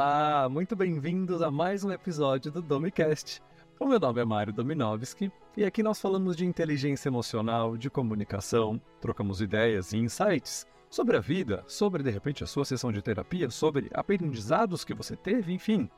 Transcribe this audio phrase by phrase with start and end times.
[0.00, 3.42] Olá, muito bem-vindos a mais um episódio do Domicast.
[3.80, 8.80] O meu nome é Mário Dominovski e aqui nós falamos de inteligência emocional, de comunicação,
[9.00, 13.50] trocamos ideias e insights sobre a vida, sobre de repente a sua sessão de terapia,
[13.50, 15.90] sobre aprendizados que você teve, enfim,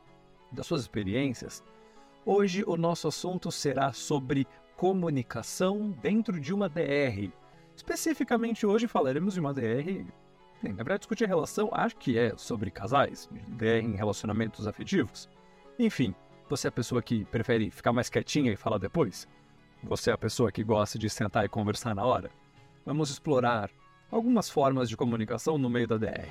[0.50, 1.62] das suas experiências.
[2.24, 4.46] Hoje o nosso assunto será sobre
[4.78, 7.30] comunicação dentro de uma DR.
[7.76, 10.06] Especificamente hoje falaremos de uma DR
[10.62, 15.26] Bem, na verdade, discutir relação, acho que é sobre casais, DR em relacionamentos afetivos.
[15.78, 16.14] Enfim,
[16.50, 19.26] você é a pessoa que prefere ficar mais quietinha e falar depois?
[19.82, 22.30] Você é a pessoa que gosta de sentar e conversar na hora?
[22.84, 23.70] Vamos explorar
[24.10, 26.28] algumas formas de comunicação no meio da DR.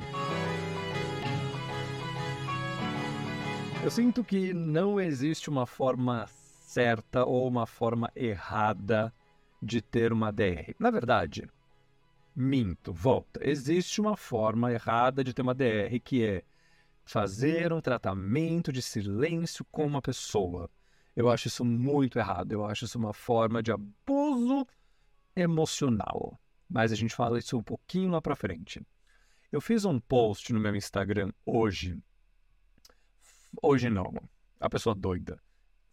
[3.84, 9.12] Eu sinto que não existe uma forma certa ou uma forma errada
[9.59, 10.76] de ter uma DR.
[10.78, 11.50] Na verdade,
[12.40, 13.42] minto, volta.
[13.44, 16.44] Existe uma forma errada de ter uma DR que é
[17.04, 20.70] fazer um tratamento de silêncio com uma pessoa.
[21.16, 22.54] Eu acho isso muito errado.
[22.54, 24.66] Eu acho isso uma forma de abuso
[25.36, 26.40] emocional.
[26.70, 28.81] Mas a gente fala isso um pouquinho lá para frente.
[29.52, 31.98] Eu fiz um post no meu Instagram hoje.
[33.62, 34.14] Hoje não.
[34.59, 35.42] A pessoa doida.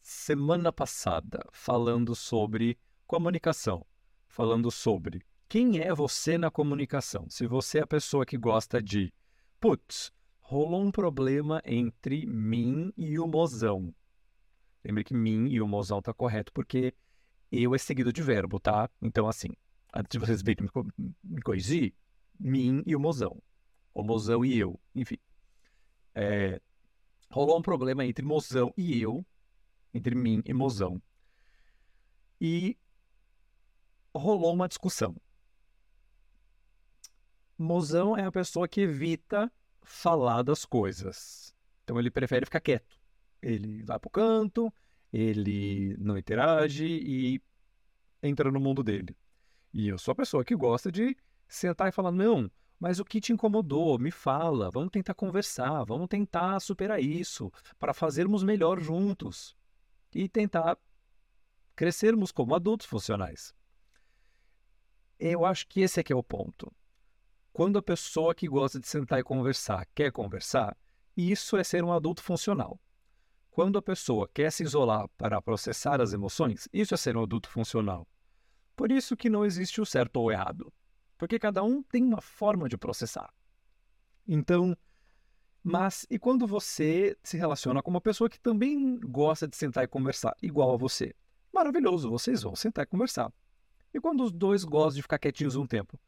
[0.01, 3.85] Semana passada, falando sobre comunicação.
[4.29, 7.29] Falando sobre quem é você na comunicação.
[7.29, 9.13] Se você é a pessoa que gosta de,
[9.61, 13.95] putz, rolou um problema entre mim e o mozão.
[14.85, 16.95] Lembre que mim e o mozão tá correto, porque
[17.51, 18.91] eu é seguido de verbo, tá?
[19.01, 19.49] Então, assim,
[19.95, 21.95] antes de vocês verem me, me corrigir,
[22.39, 23.41] mim e o mozão.
[23.95, 25.19] O mozão e eu, enfim.
[26.15, 26.61] É,
[27.31, 29.25] rolou um problema entre mozão e eu,
[29.95, 31.01] entre mim e mozão.
[32.41, 32.77] E
[34.15, 35.17] rolou uma discussão.
[37.59, 39.51] Mozão é a pessoa que evita
[39.83, 41.55] falar das coisas.
[41.85, 43.01] Então ele prefere ficar quieto.
[43.41, 44.73] Ele vai pro canto,
[45.13, 47.41] ele não interage e
[48.23, 49.17] entra no mundo dele.
[49.73, 51.17] E eu sou a pessoa que gosta de
[51.49, 53.99] sentar e falar: não, mas o que te incomodou?
[53.99, 59.57] Me fala, vamos tentar conversar, vamos tentar superar isso, para fazermos melhor juntos
[60.15, 60.79] e tentar
[61.75, 63.55] crescermos como adultos funcionais.
[65.19, 66.71] Eu acho que esse aqui é o ponto.
[67.57, 70.77] Quando a pessoa que gosta de sentar e conversar quer conversar,
[71.17, 72.79] isso é ser um adulto funcional.
[73.51, 77.49] Quando a pessoa quer se isolar para processar as emoções, isso é ser um adulto
[77.49, 78.07] funcional.
[78.77, 80.71] Por isso que não existe o certo ou errado,
[81.17, 83.33] porque cada um tem uma forma de processar.
[84.29, 84.77] Então,
[85.65, 89.89] mas e quando você se relaciona com uma pessoa que também gosta de sentar e
[89.89, 91.15] conversar igual a você?
[91.51, 93.33] Maravilhoso, vocês vão sentar e conversar.
[93.95, 95.99] E quando os dois gostam de ficar quietinhos um tempo?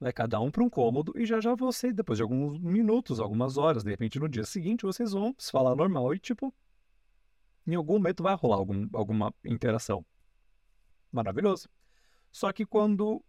[0.00, 3.56] Vai cada um para um cômodo e já já você, depois de alguns minutos, algumas
[3.56, 6.52] horas, de repente no dia seguinte, vocês vão se falar normal e, tipo,
[7.66, 10.04] em algum momento vai rolar algum, alguma interação.
[11.10, 11.68] Maravilhoso.
[12.30, 13.24] Só que quando.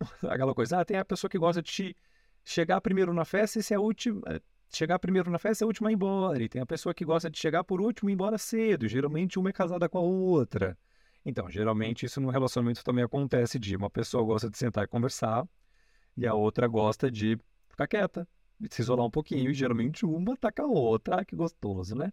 [0.28, 1.96] Aquela coisa, ah, tem a pessoa que gosta de
[2.44, 4.22] chegar primeiro na festa e ser a última.
[4.26, 4.40] Eh,
[4.72, 6.42] chegar primeiro na festa é a última a ir embora.
[6.42, 8.86] E tem a pessoa que gosta de chegar por último e ir embora cedo.
[8.86, 10.78] Geralmente uma é casada com a outra.
[11.24, 15.46] Então, geralmente isso no relacionamento também acontece de uma pessoa gosta de sentar e conversar,
[16.20, 17.38] e a outra gosta de
[17.70, 18.28] ficar quieta,
[18.60, 21.16] de se isolar um pouquinho, e geralmente uma ataca a outra.
[21.16, 22.12] Ah, que gostoso, né?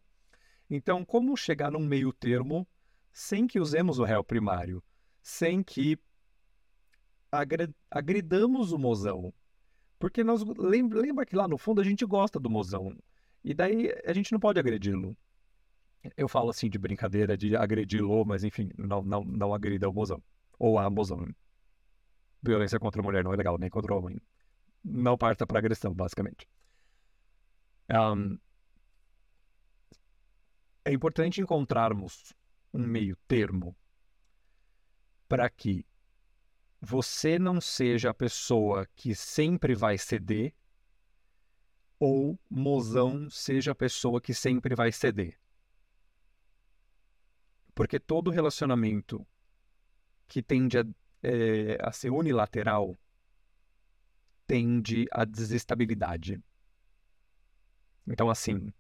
[0.70, 2.66] Então, como chegar num meio termo
[3.12, 4.82] sem que usemos o réu primário,
[5.22, 6.00] sem que
[7.92, 9.34] agridamos o mozão?
[10.00, 12.98] Porque nós lembra, que lá no fundo a gente gosta do mozão.
[13.44, 15.18] E daí a gente não pode agredi-lo.
[16.16, 20.24] Eu falo assim de brincadeira de agredi-lo, mas enfim, não, não, não agrida o mozão.
[20.58, 21.28] Ou a mozão
[22.42, 24.22] violência contra a mulher não é legal, nem contra o homem.
[24.84, 26.48] Não parta para agressão, basicamente.
[27.90, 28.38] Um,
[30.86, 32.34] é importante encontrarmos
[32.74, 33.76] um meio termo
[35.28, 35.86] para que
[36.80, 40.54] você não seja a pessoa que sempre vai ceder
[42.00, 45.40] ou mozão seja a pessoa que sempre vai ceder.
[47.74, 49.26] Porque todo relacionamento
[50.28, 50.86] que tende a
[51.24, 52.96] é, a ser unilateral
[54.46, 56.42] tende à desestabilidade.
[58.08, 58.72] Então, assim,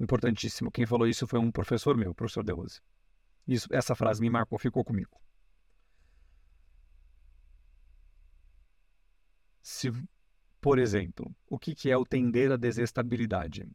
[0.00, 0.70] importantíssimo.
[0.70, 2.80] Quem falou isso foi um professor meu, professor Rose.
[3.46, 5.20] Isso, essa frase me marcou, ficou comigo.
[9.60, 9.90] Se,
[10.60, 13.68] por exemplo, o que, que é o tender à desestabilidade?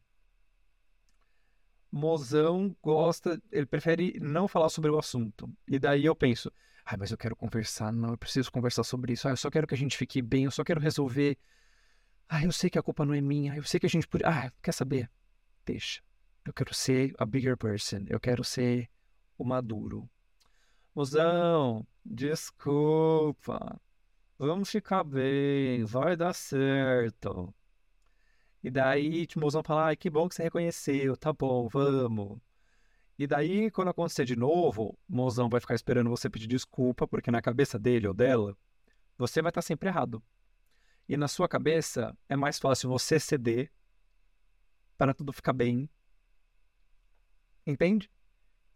[1.95, 5.47] Mozão gosta, ele prefere não falar sobre o assunto.
[5.67, 6.51] E daí eu penso,
[6.83, 9.27] ah, mas eu quero conversar, não, eu preciso conversar sobre isso.
[9.27, 11.37] Ah, eu só quero que a gente fique bem, eu só quero resolver.
[12.27, 14.27] Ah, eu sei que a culpa não é minha, eu sei que a gente podia.
[14.27, 15.07] Ah, quer saber?
[15.65, 16.01] deixa.
[16.45, 18.05] Eu quero ser a bigger person.
[18.07, 18.89] Eu quero ser
[19.37, 20.09] o maduro.
[20.93, 23.79] Mozão, desculpa.
[24.37, 27.53] Vamos ficar bem, vai dar certo.
[28.63, 32.39] E daí, tipo, mozão fala, ai, que bom que você reconheceu, tá bom, vamos.
[33.19, 37.41] E daí, quando acontecer de novo, mozão vai ficar esperando você pedir desculpa, porque na
[37.41, 38.57] cabeça dele ou dela,
[39.17, 40.23] você vai estar sempre errado.
[41.09, 43.69] E na sua cabeça, é mais fácil você ceder
[44.97, 45.89] para tudo ficar bem.
[47.67, 48.09] Entende?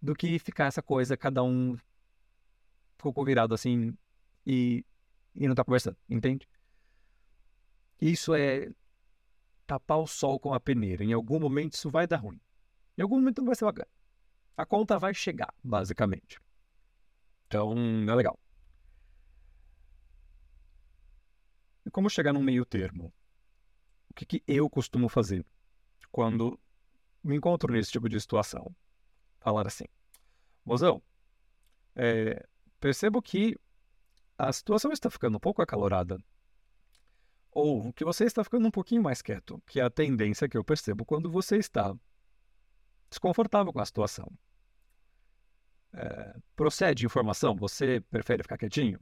[0.02, 1.78] Do que ficar essa coisa, cada um
[2.98, 3.98] ficou virado assim
[4.46, 4.86] e,
[5.34, 6.48] e não tá conversando, entende?
[8.00, 8.70] Isso é
[9.68, 11.04] tapar o sol com a peneira.
[11.04, 12.40] Em algum momento isso vai dar ruim.
[12.98, 13.90] Em algum momento não vai ser bacana.
[14.56, 16.40] A conta vai chegar, basicamente.
[17.46, 17.76] Então,
[18.10, 18.40] é legal.
[21.86, 23.14] E como chegar num meio termo?
[24.10, 25.46] O que, que eu costumo fazer
[26.12, 26.60] quando
[27.24, 28.76] me encontro nesse tipo de situação?
[29.40, 29.86] Falar assim,
[30.66, 31.02] mozão,
[31.96, 32.46] é,
[32.80, 33.56] percebo que
[34.38, 36.18] a situação está ficando um pouco acalorada.
[37.60, 40.64] Ou que você está ficando um pouquinho mais quieto, que é a tendência que eu
[40.64, 41.92] percebo quando você está
[43.10, 44.32] desconfortável com a situação.
[45.92, 49.00] É, procede informação, você prefere ficar quietinho?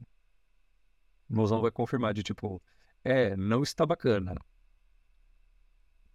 [1.28, 2.62] O mozão vai confirmar de tipo,
[3.04, 4.34] é, não está bacana.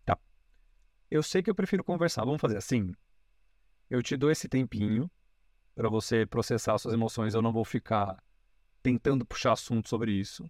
[0.04, 0.18] Tá.
[1.12, 2.26] Eu sei que eu prefiro conversar.
[2.26, 2.92] Vamos fazer assim?
[3.88, 5.12] Eu te dou esse tempinho
[5.76, 7.36] para você processar suas emoções.
[7.36, 8.18] Eu não vou ficar
[8.82, 10.50] tentando puxar assunto sobre isso.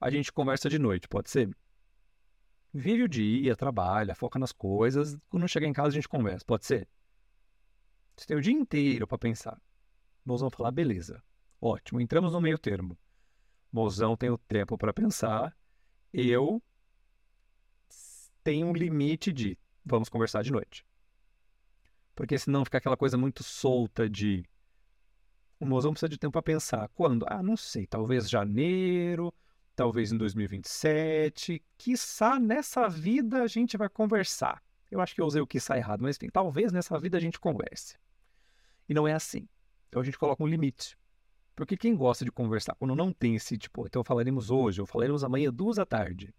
[0.00, 1.50] A gente conversa de noite, pode ser?
[2.72, 5.18] Vive o dia, trabalha, foca nas coisas.
[5.28, 6.88] Quando chegar em casa, a gente conversa, pode ser?
[8.16, 9.60] Você tem o dia inteiro para pensar.
[10.24, 11.22] Nós vamos falar, beleza.
[11.60, 12.96] Ótimo, entramos no meio termo.
[13.72, 15.56] Mozão tem o tempo para pensar.
[16.12, 16.62] Eu
[18.44, 20.86] tenho um limite de vamos conversar de noite.
[22.14, 24.44] Porque senão fica aquela coisa muito solta de
[25.60, 26.88] o mozão precisa de tempo para pensar.
[26.94, 27.26] Quando?
[27.28, 29.34] Ah, não sei, talvez janeiro,
[29.78, 34.60] talvez em 2027, quiçá nessa vida a gente vai conversar.
[34.90, 37.38] Eu acho que eu usei o quiçá errado, mas enfim, talvez nessa vida a gente
[37.38, 37.96] converse.
[38.88, 39.48] E não é assim.
[39.88, 40.98] Então a gente coloca um limite.
[41.54, 45.22] Porque quem gosta de conversar, quando não tem esse tipo, então falaremos hoje, ou falaremos
[45.22, 46.34] amanhã, duas da tarde.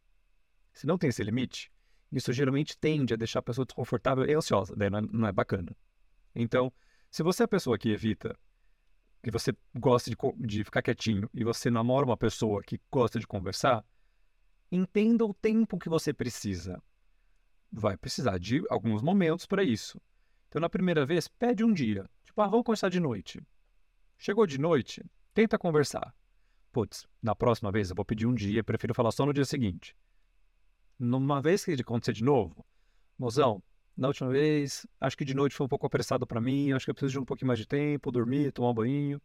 [0.74, 1.72] Se não tem esse limite,
[2.12, 5.32] isso geralmente tende a deixar a pessoa desconfortável e ansiosa, daí não é, não é
[5.32, 5.74] bacana.
[6.36, 6.74] Então,
[7.10, 8.38] se você é a pessoa que evita,
[9.22, 13.28] que você gosta de, de ficar quietinho e você namora uma pessoa que gosta de
[13.28, 13.86] conversar,
[14.72, 16.82] entenda o tempo que você precisa.
[17.72, 20.02] Vai precisar de alguns momentos para isso.
[20.48, 22.10] Então, na primeira vez, pede um dia.
[22.24, 23.42] Tipo, ah, vamos conversar de noite.
[24.18, 26.14] Chegou de noite, tenta conversar.
[26.72, 29.96] Putz, na próxima vez eu vou pedir um dia, prefiro falar só no dia seguinte.
[30.98, 32.66] Numa vez que acontecer de novo,
[33.18, 33.62] mozão,
[34.00, 36.90] na última vez, acho que de noite foi um pouco apressado para mim, acho que
[36.90, 39.22] eu preciso de um pouquinho mais de tempo, dormir, tomar um banho.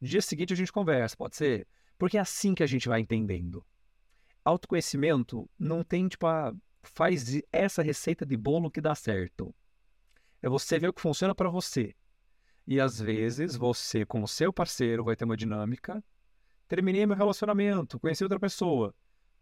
[0.00, 1.64] No dia seguinte a gente conversa, pode ser?
[1.96, 3.64] Porque é assim que a gente vai entendendo.
[4.44, 6.52] Autoconhecimento não tem, tipo, a,
[6.82, 9.54] faz essa receita de bolo que dá certo.
[10.42, 11.94] É você ver o que funciona para você.
[12.66, 16.02] E às vezes você com o seu parceiro vai ter uma dinâmica.
[16.66, 18.92] Terminei meu relacionamento, conheci outra pessoa.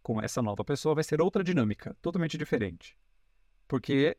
[0.03, 2.99] Com essa nova pessoa vai ser outra dinâmica, totalmente diferente.
[3.67, 4.15] Porque,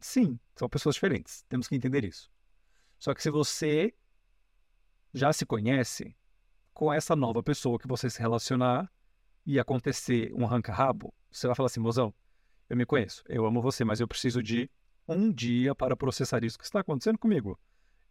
[0.00, 1.44] sim, são pessoas diferentes.
[1.48, 2.30] Temos que entender isso.
[2.98, 3.94] Só que se você
[5.12, 6.16] já se conhece,
[6.74, 8.90] com essa nova pessoa que você se relacionar
[9.44, 12.14] e acontecer um arranca-rabo, você vai falar assim, mozão,
[12.68, 14.70] eu me conheço, eu amo você, mas eu preciso de
[15.08, 17.58] um dia para processar isso que está acontecendo comigo.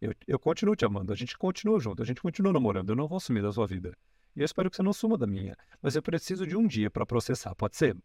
[0.00, 3.08] Eu, eu continuo te amando, a gente continua junto, a gente continua namorando, eu não
[3.08, 3.96] vou sumir da sua vida.
[4.36, 5.56] E eu espero que você não suma da minha.
[5.82, 7.96] Mas eu preciso de um dia para processar, pode ser?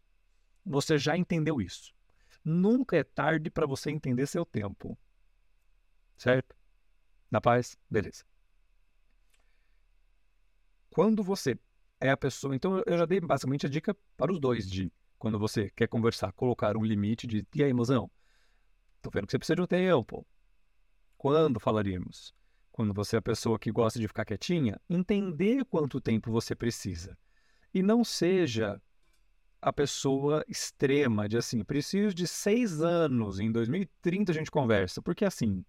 [0.66, 1.93] Você já entendeu isso.
[2.44, 4.98] Nunca é tarde para você entender seu tempo.
[6.16, 6.54] Certo?
[7.30, 7.76] Na paz?
[7.90, 8.24] Beleza.
[10.90, 11.58] Quando você
[12.00, 12.54] é a pessoa.
[12.54, 16.32] Então, eu já dei basicamente a dica para os dois de quando você quer conversar,
[16.32, 17.46] colocar um limite de.
[17.54, 18.10] E aí, mozão?
[19.00, 20.26] Tô vendo que você precisa de um tempo.
[21.16, 22.34] Quando falaríamos?
[22.70, 27.16] Quando você é a pessoa que gosta de ficar quietinha, entender quanto tempo você precisa.
[27.72, 28.80] E não seja
[29.64, 35.00] a pessoa extrema de assim, preciso de seis anos, em 2030 a gente conversa.
[35.00, 35.64] Porque assim,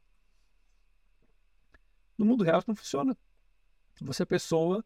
[2.17, 3.17] no mundo real isso não funciona.
[4.01, 4.83] Você é pessoa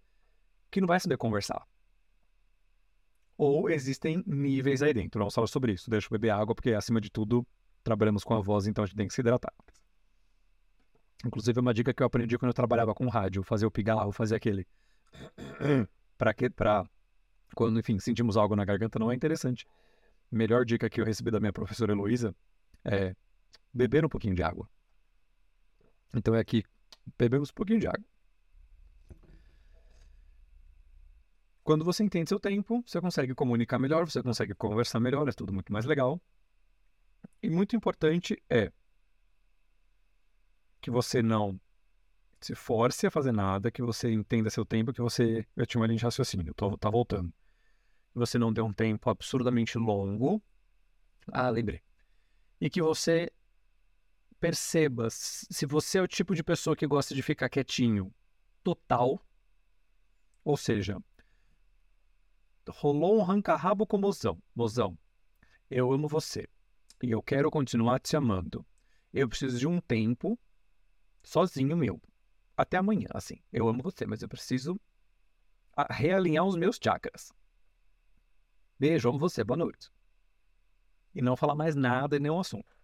[0.70, 1.68] que não vai saber conversar.
[3.36, 5.20] Ou existem níveis aí dentro.
[5.20, 5.90] Não falo sobre isso.
[5.90, 7.46] Deixa eu beber água, porque acima de tudo
[7.84, 9.54] trabalhamos com a voz, então a gente tem que se hidratar.
[11.26, 14.12] Inclusive, é uma dica que eu aprendi quando eu trabalhava com rádio, fazer o pigarro,
[14.12, 14.68] fazer aquele.
[16.16, 16.86] para que para
[17.56, 19.68] quando, enfim, sentimos algo na garganta, não é interessante.
[20.32, 22.36] melhor dica que eu recebi da minha professora Heloísa
[22.86, 23.16] é
[23.74, 24.70] beber um pouquinho de água.
[26.14, 26.64] Então é aqui,
[27.18, 28.06] bebemos um pouquinho de água.
[31.64, 35.54] Quando você entende seu tempo, você consegue comunicar melhor, você consegue conversar melhor, é tudo
[35.54, 36.20] muito mais legal.
[37.44, 38.72] E muito importante é
[40.82, 41.60] que você não
[42.42, 45.46] se force a fazer nada, que você entenda seu tempo, que você.
[45.56, 47.34] Eu tinha uma linha de raciocínio, tô, tá voltando.
[48.14, 50.42] Você não dê um tempo absurdamente longo.
[51.32, 51.82] Ah, lembrei.
[52.60, 53.32] E que você
[54.40, 58.14] perceba se você é o tipo de pessoa que gosta de ficar quietinho
[58.64, 59.22] total.
[60.44, 60.98] Ou seja,
[62.70, 64.42] rolou um ranca-rabo com o mozão.
[64.56, 64.98] Mozão,
[65.70, 66.48] eu amo você.
[67.04, 68.66] E eu quero continuar te amando.
[69.14, 70.40] Eu preciso de um tempo
[71.24, 72.02] sozinho meu
[72.60, 73.42] até amanhã, assim.
[73.54, 74.78] Eu amo você, mas eu preciso
[75.90, 77.32] realinhar os meus chakras.
[78.78, 79.90] Beijo, amo você, boa noite.
[81.16, 82.76] E não falar mais nada em nenhum assunto.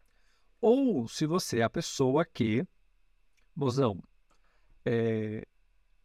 [0.61, 2.65] Ou se você é a pessoa que,
[3.53, 4.01] mozão,
[4.85, 5.45] é,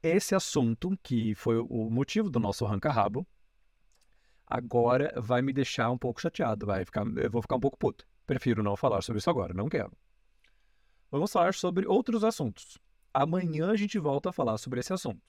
[0.03, 3.25] esse assunto que foi o motivo do nosso arranca-rabo,
[4.45, 8.05] agora vai me deixar um pouco chateado, vai ficar, eu vou ficar um pouco puto.
[8.27, 9.93] Prefiro não falar sobre isso agora, não quero.
[11.09, 12.77] Vamos falar sobre outros assuntos.
[13.13, 15.21] Amanhã a gente volta a falar sobre esse assunto.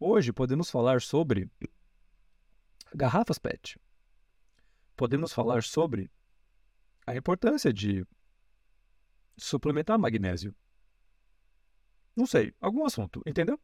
[0.00, 1.50] Hoje podemos falar sobre
[2.94, 3.78] garrafas PET.
[4.96, 6.10] Podemos falar sobre
[7.06, 8.04] a importância de
[9.36, 10.54] suplementar magnésio.
[12.16, 13.60] Não sei, algum assunto, entendeu?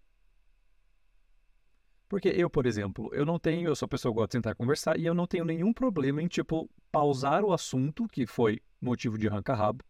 [2.08, 4.56] Porque eu, por exemplo, eu não tenho, eu sou pessoa que gosta de sentar e
[4.56, 9.18] conversar e eu não tenho nenhum problema em, tipo, pausar o assunto que foi motivo
[9.18, 9.84] de arranca-rabo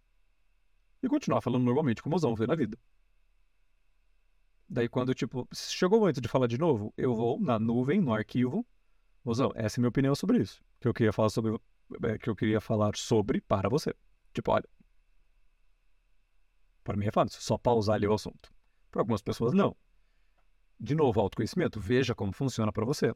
[1.02, 2.78] e continuar falando normalmente como os ver na vida.
[4.74, 8.12] Daí quando, tipo, chegou o momento de falar de novo, eu vou na nuvem, no
[8.12, 8.66] arquivo.
[9.24, 10.60] Mozão, essa é a minha opinião sobre isso.
[10.80, 11.56] Que eu queria falar sobre.
[12.02, 13.94] É, que eu queria falar sobre para você.
[14.32, 14.68] Tipo, olha.
[16.82, 18.52] Para mim é fácil, só pausar ali o assunto.
[18.90, 19.76] Para algumas pessoas, não.
[20.80, 23.12] De novo, autoconhecimento, veja como funciona para você.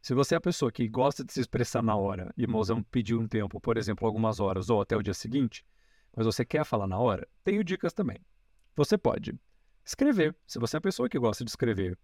[0.00, 3.20] Se você é a pessoa que gosta de se expressar na hora e mozão pediu
[3.20, 5.66] um tempo, por exemplo, algumas horas ou até o dia seguinte,
[6.16, 8.24] mas você quer falar na hora, tenho dicas também.
[8.74, 9.38] Você pode
[9.84, 10.34] Escrever.
[10.46, 11.98] Se você é a pessoa que gosta de escrever,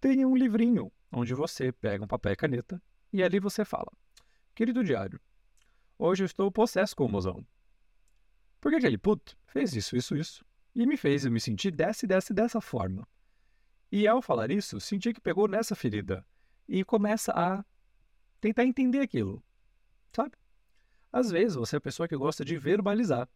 [0.00, 3.92] tenha um livrinho onde você pega um papel e caneta e ali você fala:
[4.54, 5.20] Querido diário,
[5.98, 7.46] hoje eu estou possesso com o mozão.
[8.60, 10.44] Porque aquele puto fez isso, isso, isso.
[10.74, 13.06] E me fez eu me sentir dessa e dessa e dessa forma.
[13.90, 16.24] E ao falar isso, senti que pegou nessa ferida.
[16.66, 17.64] E começa a
[18.40, 19.42] tentar entender aquilo.
[20.12, 20.32] Sabe?
[21.12, 23.28] Às vezes você é a pessoa que gosta de verbalizar.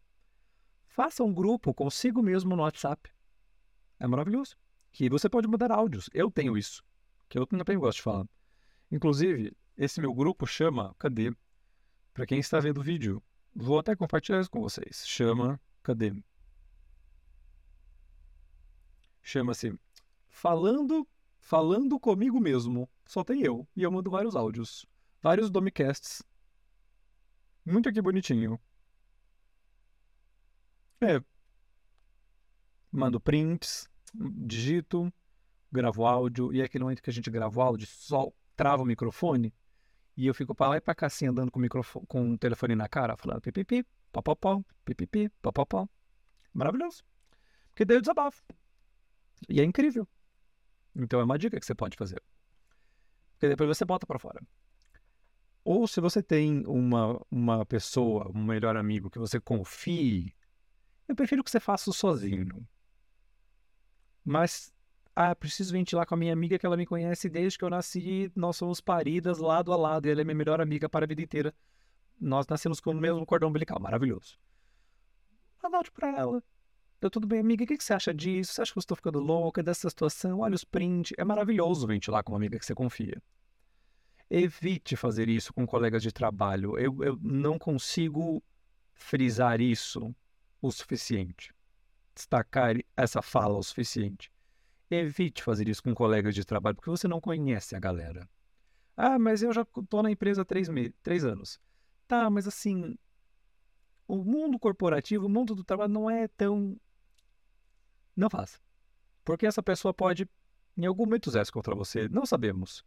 [0.86, 3.10] Faça um grupo consigo mesmo no WhatsApp.
[3.98, 4.56] É maravilhoso.
[4.92, 6.08] Que você pode mudar áudios.
[6.12, 6.82] Eu tenho isso.
[7.28, 8.26] Que eu também gosto de falar.
[8.90, 10.94] Inclusive, esse meu grupo chama.
[10.98, 11.34] Cadê?
[12.14, 13.22] Para quem está vendo o vídeo,
[13.54, 15.04] vou até compartilhar isso com vocês.
[15.06, 15.60] Chama.
[15.82, 16.14] Cadê?
[19.22, 19.78] Chama-se
[20.28, 21.06] Falando
[21.38, 22.88] Falando Comigo Mesmo.
[23.04, 23.66] Só tem eu.
[23.76, 24.86] E eu mando vários áudios.
[25.22, 26.22] Vários Domicasts.
[27.64, 28.58] Muito aqui bonitinho.
[31.00, 31.20] É,
[32.96, 35.12] mando prints, digito,
[35.70, 38.86] gravo áudio, e é aquele momento que a gente grava o áudio, só trava o
[38.86, 39.52] microfone,
[40.16, 42.38] e eu fico para lá e para cá assim, andando com o, microfone, com o
[42.38, 45.88] telefone na cara, falando pipipi, papapau, pipipi, papapau.
[46.54, 47.04] Maravilhoso.
[47.68, 48.42] Porque daí eu desabafo.
[49.46, 50.08] E é incrível.
[50.94, 52.22] Então é uma dica que você pode fazer.
[53.32, 54.40] Porque depois você bota para fora.
[55.62, 60.34] Ou se você tem uma, uma pessoa, um melhor amigo que você confie,
[61.06, 62.66] eu prefiro que você faça sozinho.
[64.26, 64.74] Mas,
[65.14, 68.32] ah, preciso ventilar com a minha amiga que ela me conhece desde que eu nasci.
[68.34, 70.10] Nós somos paridas lado a lado.
[70.10, 71.54] Ela é minha melhor amiga para a vida inteira.
[72.20, 73.78] Nós nascemos com o mesmo cordão umbilical.
[73.78, 74.36] Maravilhoso.
[75.62, 76.42] Anote para ela.
[77.00, 77.62] Deu tudo bem, amiga?
[77.62, 78.54] O que você acha disso?
[78.54, 80.40] Você acha que eu estou ficando louca dessa situação?
[80.40, 81.12] Olha os prints.
[81.16, 83.22] É maravilhoso ventilar com uma amiga que você confia.
[84.28, 86.76] Evite fazer isso com colegas de trabalho.
[86.76, 88.42] Eu, eu não consigo
[88.92, 90.12] frisar isso
[90.60, 91.55] o suficiente
[92.16, 94.32] destacar essa fala o suficiente.
[94.90, 98.28] Evite fazer isso com colegas de trabalho, porque você não conhece a galera.
[98.96, 100.68] Ah, mas eu já estou na empresa há três,
[101.02, 101.60] três anos.
[102.08, 102.96] Tá, mas assim,
[104.08, 106.80] o mundo corporativo, o mundo do trabalho não é tão.
[108.16, 108.58] Não faça.
[109.24, 110.28] Porque essa pessoa pode,
[110.76, 112.08] em algum momento, usar contra você.
[112.08, 112.84] Não sabemos.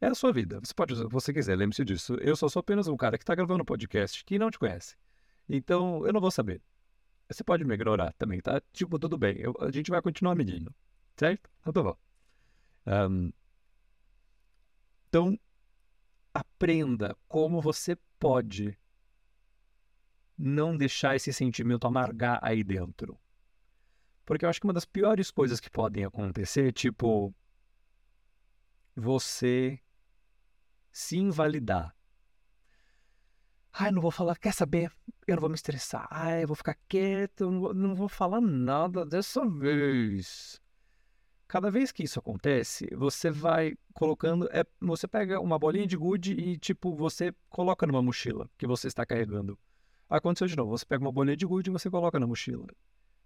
[0.00, 0.60] É a sua vida.
[0.60, 2.14] Você pode usar o que você quiser, lembre-se disso.
[2.14, 4.96] Eu só sou apenas um cara que está gravando um podcast que não te conhece.
[5.48, 6.62] Então, eu não vou saber.
[7.32, 8.60] Você pode me ignorar também, tá?
[8.72, 9.36] Tipo, tudo bem.
[9.38, 10.74] Eu, a gente vai continuar medindo.
[11.16, 11.50] Certo?
[11.60, 11.96] Então tá bom.
[12.86, 13.32] Um,
[15.08, 15.38] então,
[16.32, 18.78] aprenda como você pode
[20.38, 23.18] não deixar esse sentimento amargar aí dentro.
[24.24, 27.34] Porque eu acho que uma das piores coisas que podem acontecer, tipo,
[28.94, 29.78] você
[30.90, 31.94] se invalidar.
[33.72, 34.92] Ai, não vou falar, quer saber?
[35.26, 36.06] Eu não vou me estressar.
[36.10, 40.60] Ai, eu vou ficar quieto, não vou, não vou falar nada dessa vez.
[41.48, 44.48] Cada vez que isso acontece, você vai colocando.
[44.52, 48.88] É, você pega uma bolinha de gude e, tipo, você coloca numa mochila que você
[48.88, 49.58] está carregando.
[50.08, 50.76] Aconteceu de novo.
[50.76, 52.66] Você pega uma bolinha de gude e você coloca na mochila.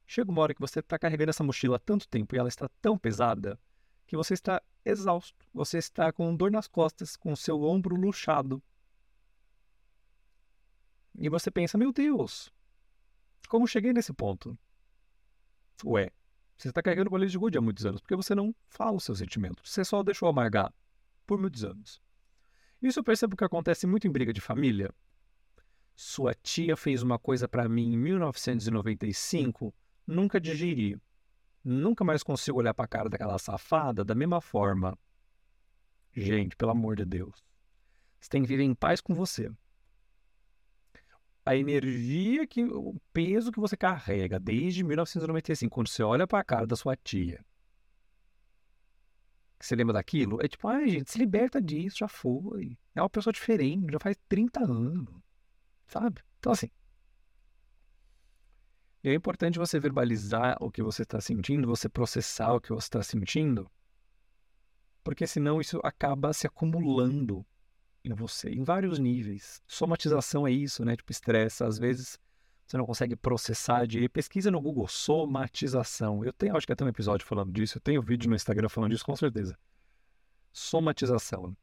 [0.06, 2.68] Chega uma hora que você está carregando essa mochila há tanto tempo e ela está
[2.80, 3.58] tão pesada
[4.06, 5.44] que você está exausto.
[5.52, 8.62] Você está com dor nas costas, com seu ombro luxado.
[11.18, 12.52] E você pensa, meu Deus,
[13.48, 14.58] como cheguei nesse ponto?
[15.84, 16.10] Ué,
[16.56, 19.18] você está carregando bolinha de gude há muitos anos porque você não fala os seus
[19.18, 19.70] sentimentos.
[19.70, 20.72] Você só deixou amargar
[21.26, 22.00] por muitos anos.
[22.80, 24.90] Isso eu percebo que acontece muito em briga de família.
[25.94, 29.74] Sua tia fez uma coisa para mim em 1995
[30.06, 31.00] nunca digeri.
[31.64, 34.96] Nunca mais consigo olhar para a cara daquela safada da mesma forma.
[36.12, 37.44] Gente, pelo amor de Deus.
[38.20, 39.50] Você tem que viver em paz com você.
[41.46, 46.44] A energia, que, o peso que você carrega desde 1995, quando você olha para a
[46.44, 47.42] cara da sua tia,
[49.58, 52.76] que você lembra daquilo, é tipo, ai, gente, se liberta disso, já foi.
[52.94, 55.22] É uma pessoa diferente, já faz 30 anos,
[55.86, 56.20] sabe?
[56.38, 56.68] Então, assim,
[59.06, 62.86] e é importante você verbalizar o que você está sentindo, você processar o que você
[62.88, 63.70] está sentindo,
[65.04, 67.46] porque senão isso acaba se acumulando
[68.06, 69.60] em você, em vários níveis.
[69.66, 70.96] Somatização é isso, né?
[70.96, 71.64] Tipo, estresse.
[71.64, 72.18] Às vezes
[72.66, 76.24] você não consegue processar de pesquisa no Google somatização.
[76.24, 78.92] Eu tenho, acho que até um episódio falando disso, eu tenho vídeo no Instagram falando
[78.92, 79.58] disso com certeza.
[80.52, 81.56] Somatização.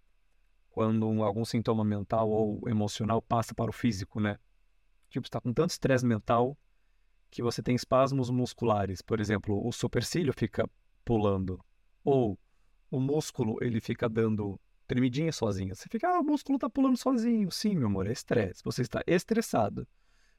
[0.70, 4.38] Quando algum sintoma mental ou emocional passa para o físico, né?
[5.10, 6.58] Tipo, está com tanto estresse mental
[7.29, 10.70] que você tem espasmos musculares, por exemplo, o supercílio fica
[11.03, 11.60] pulando,
[12.03, 12.38] ou
[12.92, 14.60] o músculo ele fica dando
[14.94, 15.75] tremidinha sozinho.
[15.75, 17.50] Você fica, ah, o músculo está pulando sozinho.
[17.51, 18.64] Sim, meu amor, é estresse.
[18.64, 19.88] Você está estressado.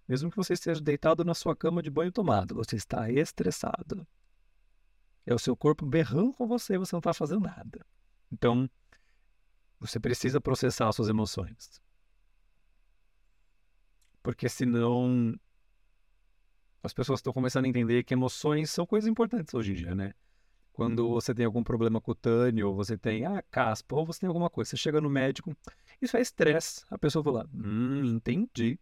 [0.07, 4.07] Mesmo que você esteja deitado na sua cama de banho tomado, você está estressado.
[5.27, 7.85] É o seu corpo berrando com você, você não está fazendo nada.
[8.31, 8.71] Então,
[9.81, 11.83] você precisa processar suas emoções.
[14.23, 15.35] Porque senão
[16.83, 20.13] as pessoas estão começando a entender que emoções são coisas importantes hoje em dia, né?
[20.75, 21.13] Quando uhum.
[21.13, 24.71] você tem algum problema cutâneo, ou você tem ah, caspa, ou você tem alguma coisa,
[24.71, 25.57] você chega no médico,
[26.03, 26.85] isso é estresse.
[26.91, 28.77] A pessoa fala, hum, entendi.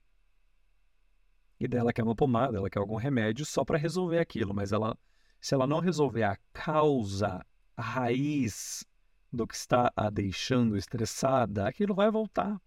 [1.61, 4.99] E dela quer uma pomada, ela quer algum remédio só para resolver aquilo, mas ela,
[5.39, 7.45] se ela não resolver a causa,
[7.77, 8.87] a raiz
[9.31, 12.59] do que está a deixando estressada, aquilo vai voltar.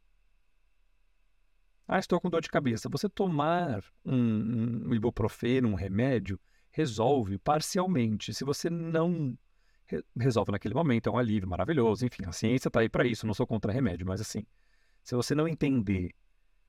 [1.88, 2.90] Ah, estou com dor de cabeça.
[2.90, 6.40] Você tomar um, um ibuprofeno, um remédio,
[6.76, 8.34] resolve parcialmente.
[8.34, 9.38] Se você não
[9.88, 12.06] re resolve naquele momento, é um alívio maravilhoso.
[12.06, 13.26] Enfim, a ciência está aí para isso.
[13.26, 14.46] Não sou contra remédio, mas assim,
[15.02, 16.12] se você não entender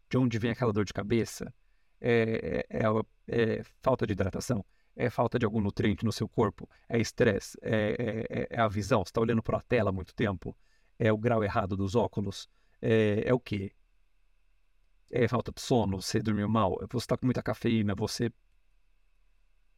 [0.09, 1.53] de onde vem aquela dor de cabeça,
[2.01, 4.65] é, é, é, é falta de hidratação,
[4.95, 9.05] é falta de algum nutriente no seu corpo, é estresse, é, é, é, a visão,
[9.05, 10.57] você está olhando para a tela há muito tempo,
[10.97, 12.49] é o grau errado dos óculos,
[12.81, 13.73] é, é o quê?
[15.11, 18.31] é falta de sono, você dormiu mal, você está com muita cafeína, você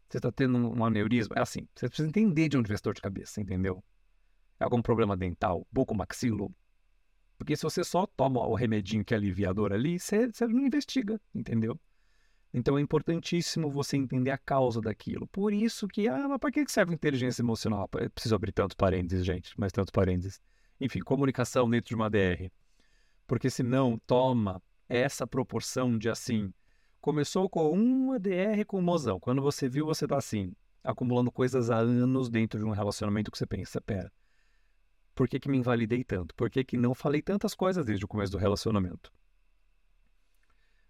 [0.09, 2.95] você está tendo um aneurisma, é assim, você precisa entender de onde vem essa dor
[2.95, 3.83] de cabeça, entendeu?
[4.59, 6.55] É algum problema dental, bucomaxilo?
[7.37, 11.21] Porque se você só toma o remedinho que é aliviador ali, você, você não investiga,
[11.35, 11.79] entendeu?
[12.53, 15.27] Então é importantíssimo você entender a causa daquilo.
[15.29, 17.89] Por isso que, ah, mas para que serve inteligência emocional?
[18.01, 20.41] Eu preciso abrir tantos parênteses, gente, mais tantos parênteses.
[20.81, 22.51] Enfim, comunicação dentro de uma DR.
[23.27, 26.53] Porque senão toma essa proporção de assim.
[27.09, 29.19] Começou com um ADR com mozão.
[29.19, 30.53] Quando você viu, você tá assim,
[30.85, 34.13] acumulando coisas há anos dentro de um relacionamento que você pensa, pera,
[35.15, 36.35] por que, que me invalidei tanto?
[36.35, 39.11] Por que, que não falei tantas coisas desde o começo do relacionamento?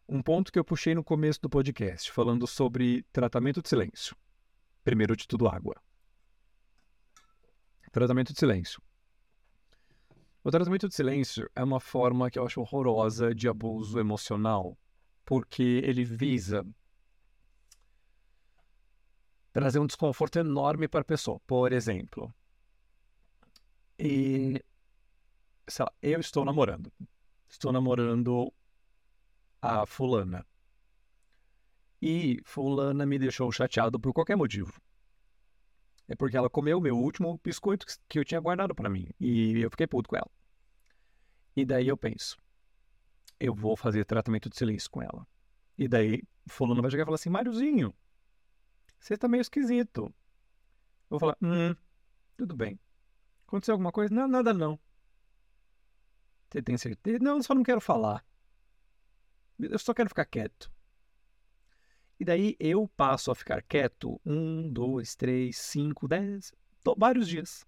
[0.08, 4.16] Um ponto que eu puxei no começo do podcast, falando sobre tratamento de silêncio.
[4.82, 5.80] Primeiro de tudo, água.
[7.92, 8.82] Tratamento de silêncio.
[10.42, 14.76] O tratamento de silêncio é uma forma que eu acho horrorosa de abuso emocional,
[15.28, 16.66] porque ele visa
[19.52, 21.38] trazer um desconforto enorme para a pessoa.
[21.40, 22.34] Por exemplo,
[23.98, 24.64] e,
[25.66, 26.90] sei lá, eu estou namorando.
[27.46, 28.50] Estou namorando
[29.60, 30.46] a fulana.
[32.00, 34.80] E fulana me deixou chateado por qualquer motivo.
[36.08, 39.10] É porque ela comeu o meu último biscoito que eu tinha guardado para mim.
[39.20, 40.30] E eu fiquei puto com ela.
[41.54, 42.38] E daí eu penso,
[43.40, 45.26] eu vou fazer tratamento de silêncio com ela.
[45.76, 47.94] E daí, fulano vai chegar e falar assim, Máriozinho,
[48.98, 50.12] você tá meio esquisito.
[51.10, 51.74] Eu vou falar, hum,
[52.36, 52.78] tudo bem.
[53.46, 54.14] Aconteceu alguma coisa?
[54.14, 54.78] Não, nada não.
[56.50, 57.18] Você tem certeza?
[57.20, 58.24] Não, eu só não quero falar.
[59.58, 60.70] Eu só quero ficar quieto.
[62.20, 66.52] E daí eu passo a ficar quieto um, dois, três, cinco, dez,
[66.96, 67.66] vários dias.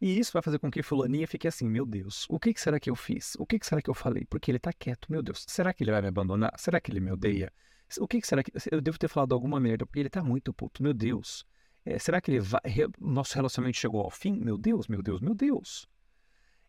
[0.00, 2.90] E isso vai fazer com que fulaninha fique assim, meu Deus, o que, será que
[2.90, 3.34] eu fiz?
[3.38, 4.26] O que, será que eu falei?
[4.28, 6.52] Porque ele tá quieto, meu Deus, será que ele vai me abandonar?
[6.58, 7.52] Será que ele me odeia?
[7.98, 8.52] O que, será que...
[8.70, 11.46] Eu devo ter falado alguma merda, porque ele tá muito puto, meu Deus.
[11.84, 12.60] É, será que ele vai...
[13.00, 14.38] Nosso relacionamento chegou ao fim?
[14.38, 15.88] Meu Deus, meu Deus, meu Deus.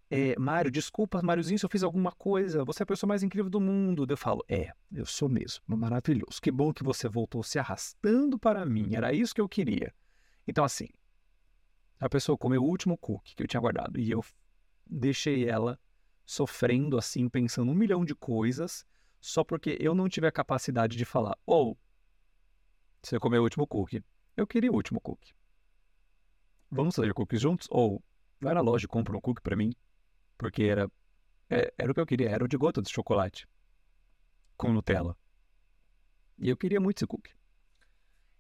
[0.10, 3.50] É, Mário, desculpa, Máriozinho, se eu fiz alguma coisa, você é a pessoa mais incrível
[3.50, 4.06] do mundo.
[4.08, 6.42] Eu falo, é, eu sou mesmo, maravilhoso.
[6.42, 9.94] Que bom que você voltou se arrastando para mim, era isso que eu queria.
[10.48, 10.88] Então, assim,
[12.00, 14.24] a pessoa comeu o último cookie que eu tinha guardado e eu
[14.86, 15.80] deixei ela
[16.26, 18.86] sofrendo assim, pensando um milhão de coisas,
[19.20, 21.78] só porque eu não tive a capacidade de falar, ou oh,
[23.02, 24.04] você comeu o último cookie,
[24.36, 25.34] eu queria o último cookie.
[26.70, 27.68] Vamos fazer cookies juntos?
[27.72, 28.04] Ou
[28.42, 29.74] vai na loja e compra um cookie para mim?
[30.38, 30.92] Porque era,
[31.50, 33.48] é, era o que eu queria, era o de gota de chocolate
[34.58, 35.16] com Nutella.
[36.38, 37.34] E eu queria muito esse cookie.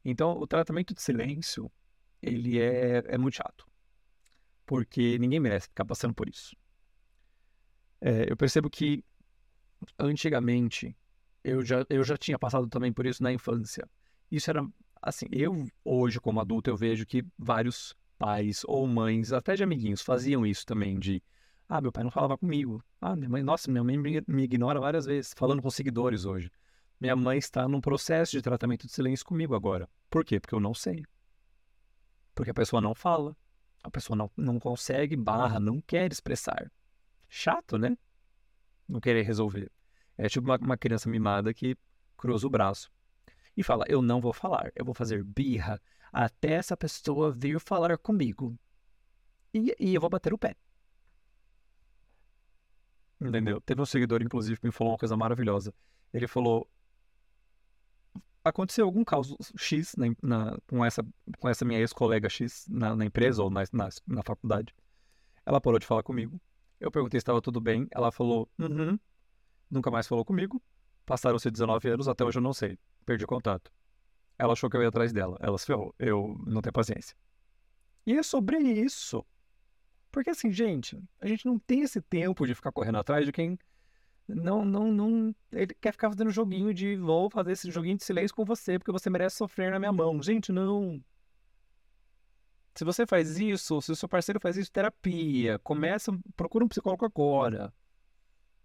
[0.03, 1.71] Então, o tratamento de silêncio,
[2.27, 3.65] ele é, é muito chato.
[4.65, 6.55] Porque ninguém merece ficar passando por isso.
[8.01, 9.03] É, eu percebo que,
[9.97, 10.95] antigamente,
[11.43, 13.89] eu já, eu já tinha passado também por isso na infância.
[14.29, 14.67] Isso era,
[15.01, 20.01] assim, eu hoje como adulto, eu vejo que vários pais ou mães, até de amiguinhos,
[20.01, 21.23] faziam isso também, de
[21.69, 22.83] ah, meu pai não falava comigo.
[23.01, 26.49] Ah, minha mãe, nossa, minha mãe me ignora várias vezes, falando com seguidores hoje.
[26.99, 29.87] Minha mãe está num processo de tratamento de silêncio comigo agora.
[30.09, 30.39] Por quê?
[30.39, 31.03] Porque eu não sei.
[32.37, 33.35] Porque a pessoa não fala.
[33.83, 36.71] A pessoa não, não consegue, barra, não quer expressar.
[37.27, 37.97] Chato, né?
[38.87, 39.71] Não querer resolver.
[40.15, 41.75] É tipo uma, uma criança mimada que
[42.15, 42.91] cruza o braço
[43.55, 45.81] e fala: Eu não vou falar, eu vou fazer birra
[46.13, 48.55] até essa pessoa vir falar comigo.
[49.51, 50.55] E, e eu vou bater o pé.
[53.19, 53.59] Entendeu?
[53.61, 55.73] Teve um seguidor, inclusive, que me falou uma coisa maravilhosa.
[56.13, 56.69] Ele falou:
[58.49, 61.05] aconteceu algum caso X na, na, com, essa,
[61.39, 64.73] com essa minha ex-colega X na, na, empresa ou na, na, faculdade.
[65.45, 66.39] Ela parou de falar comigo.
[66.79, 67.87] Eu perguntei se estava tudo bem.
[67.91, 68.99] Ela falou: uhum.
[69.69, 70.61] Nunca mais falou comigo.
[71.05, 72.77] Passaram-se 19 anos, até hoje eu não sei.
[73.05, 73.71] Perdi contato.
[74.37, 75.37] Ela achou que eu ia atrás dela.
[75.39, 75.95] Ela se ferrou.
[75.97, 77.15] Eu não tenho paciência.
[78.05, 79.25] E é sobre isso.
[80.11, 83.57] Porque assim, gente, a gente não tem esse tempo de ficar correndo atrás de quem
[84.27, 85.35] não, não, não.
[85.51, 88.91] Ele quer ficar fazendo joguinho de vou fazer esse joguinho de silêncio com você, porque
[88.91, 90.21] você merece sofrer na minha mão.
[90.21, 91.01] Gente, não.
[92.75, 95.57] Se você faz isso, se o seu parceiro faz isso, terapia.
[95.59, 97.73] Começa, procura um psicólogo agora.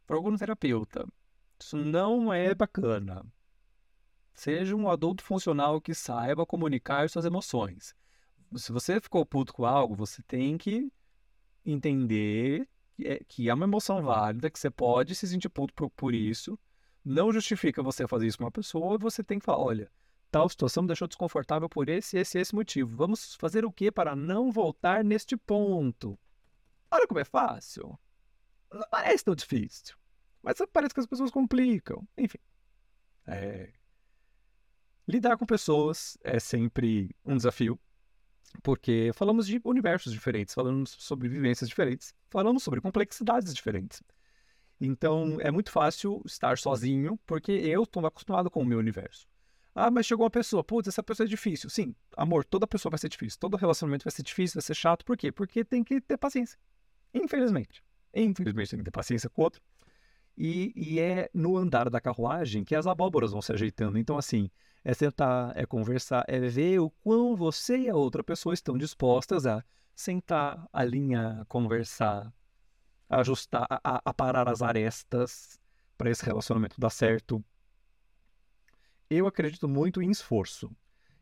[0.07, 1.07] Procura um terapeuta.
[1.59, 3.25] Isso não é bacana.
[4.35, 7.95] Seja um adulto funcional que saiba comunicar suas emoções.
[8.57, 10.93] Se você ficou puto com algo, você tem que
[11.65, 12.69] entender
[13.03, 16.15] que é, que é uma emoção válida, que você pode se sentir puto por, por
[16.15, 16.59] isso.
[17.05, 19.93] Não justifica você fazer isso com uma pessoa, você tem que falar, olha,
[20.31, 22.97] tal situação me deixou desconfortável por esse, esse esse motivo.
[22.97, 26.19] Vamos fazer o que para não voltar neste ponto?
[26.91, 27.99] Olha como é fácil.
[28.73, 29.97] Não parece tão difícil.
[30.43, 32.07] Mas parece que as pessoas complicam.
[32.17, 32.39] Enfim.
[33.27, 33.73] É...
[35.09, 37.79] Lidar com pessoas é sempre um desafio
[38.63, 44.03] porque falamos de universos diferentes, falamos sobre vivências diferentes, falamos sobre complexidades diferentes.
[44.81, 49.29] Então é muito fácil estar sozinho, porque eu estou acostumado com o meu universo.
[49.75, 51.71] Ah, mas chegou uma pessoa, putz, essa pessoa é difícil.
[51.71, 55.05] Sim, amor, toda pessoa vai ser difícil, todo relacionamento vai ser difícil, vai ser chato,
[55.05, 55.33] por quê?
[55.33, 56.59] Porque tem que ter paciência.
[57.15, 57.83] Infelizmente.
[58.15, 59.63] Infelizmente tem que ter paciência com o outro.
[60.37, 63.99] E, e é no andar da carruagem que as abóboras vão se ajeitando.
[63.99, 64.51] Então, assim,
[64.85, 69.47] é sentar, é conversar, é ver o quão você e a outra pessoa estão dispostas
[69.47, 69.65] a
[69.95, 72.33] sentar, alinhar, conversar,
[73.09, 75.61] ajustar, a, a parar as arestas
[75.97, 77.45] para esse relacionamento dar certo.
[79.09, 80.71] Eu acredito muito em esforço,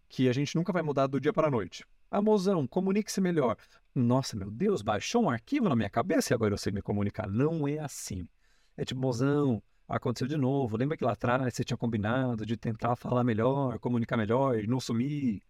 [0.08, 1.84] que a gente nunca vai mudar do dia para a noite.
[2.10, 3.56] Ah, mozão, comunique-se melhor.
[3.94, 7.28] Nossa, meu Deus, baixou um arquivo na minha cabeça e agora eu sei me comunicar.
[7.28, 8.28] Não é assim.
[8.76, 10.76] É tipo, mozão, aconteceu de novo.
[10.76, 15.42] Lembra que lá atrás você tinha combinado de tentar falar melhor, comunicar melhor, não sumir?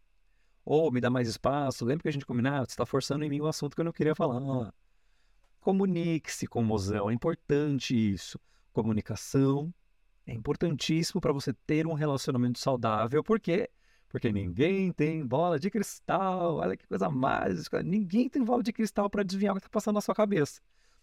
[0.65, 1.85] Ou me dar mais espaço?
[1.85, 2.65] Lembra que a gente combinava?
[2.65, 4.73] Você está forçando em mim um assunto que eu não queria falar.
[5.61, 8.41] Comunique-se com o mozão, é importante isso.
[8.73, 9.73] Comunicação
[10.27, 13.69] é importantíssimo para você ter um relacionamento saudável, por quê?
[14.09, 16.57] Porque ninguém tem bola de cristal.
[16.57, 17.81] Olha que coisa mágica.
[17.81, 20.61] Ninguém tem bola de cristal para desviar o que está passando na sua cabeça.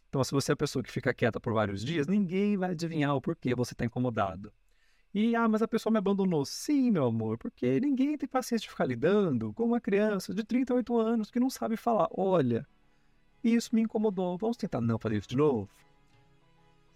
[0.10, 3.16] Então, se você é a pessoa que fica quieta por vários dias, ninguém vai adivinhar
[3.16, 4.52] o porquê você está incomodado.
[5.14, 6.46] E, ah, mas a pessoa me abandonou.
[6.46, 10.98] Sim, meu amor, porque ninguém tem paciência de ficar lidando com uma criança de 38
[10.98, 12.08] anos que não sabe falar.
[12.12, 12.68] Olha,
[13.44, 14.38] isso me incomodou.
[14.38, 15.70] Vamos tentar não fazer isso de novo?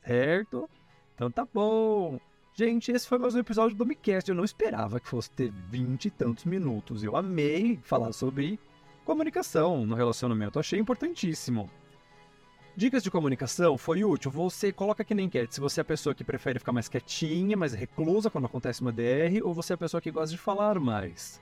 [0.05, 0.69] Certo?
[1.15, 2.19] Então tá bom.
[2.53, 4.29] Gente, esse foi mais um episódio do Micast.
[4.29, 7.03] Eu não esperava que fosse ter 20 e tantos minutos.
[7.03, 8.59] Eu amei falar sobre
[9.05, 10.59] comunicação no relacionamento.
[10.59, 11.69] Achei importantíssimo.
[12.75, 14.31] Dicas de comunicação foi útil.
[14.31, 17.57] Você coloca aqui na enquete se você é a pessoa que prefere ficar mais quietinha,
[17.57, 20.79] mais reclusa quando acontece uma DR, ou você é a pessoa que gosta de falar
[20.79, 21.41] mais.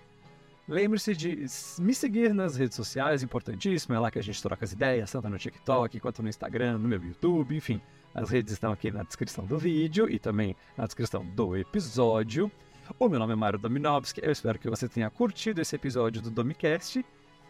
[0.67, 1.45] Lembre-se de
[1.79, 3.95] me seguir nas redes sociais, importantíssimo.
[3.95, 6.87] É lá que a gente troca as ideias, tanto no TikTok quanto no Instagram, no
[6.87, 7.79] meu YouTube, enfim.
[8.13, 12.51] As redes estão aqui na descrição do vídeo e também na descrição do episódio.
[12.99, 14.19] O meu nome é Mário Dominovski.
[14.23, 17.05] Eu espero que você tenha curtido esse episódio do Domicast.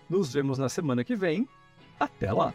[0.10, 1.48] Nos vemos na semana que vem.
[1.98, 2.54] Até lá!